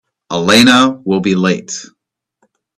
Elena 0.31 0.99
will 1.05 1.19
be 1.19 1.35
late. 1.35 1.85